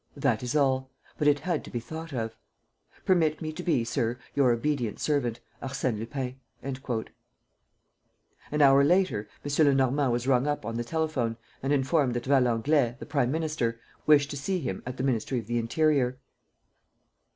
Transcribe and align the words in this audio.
That 0.17 0.41
is 0.41 0.55
all; 0.55 0.89
but 1.19 1.27
it 1.27 1.41
had 1.41 1.63
to 1.63 1.69
be 1.69 1.79
thought 1.79 2.11
of. 2.11 2.35
"'Permit 3.05 3.39
me 3.39 3.51
to 3.53 3.61
be, 3.61 3.83
Sir, 3.83 4.17
"'Your 4.33 4.51
obedient 4.51 4.99
servant, 4.99 5.41
"'ARSÈNE 5.61 5.99
LUPIN.'" 5.99 7.05
An 8.51 8.63
hour 8.63 8.83
later, 8.83 9.29
M. 9.45 9.65
Lenormand 9.67 10.11
was 10.11 10.25
rung 10.25 10.47
up 10.47 10.65
on 10.65 10.77
the 10.77 10.83
telephone 10.83 11.37
and 11.61 11.71
informed 11.71 12.15
that 12.15 12.25
Valenglay, 12.25 12.95
the 12.97 13.05
prime 13.05 13.31
minister, 13.31 13.79
wished 14.07 14.31
to 14.31 14.37
see 14.37 14.57
him 14.59 14.81
at 14.87 14.97
the 14.97 15.03
Ministry 15.03 15.37
of 15.37 15.45
the 15.45 15.59
Interior. 15.59 16.17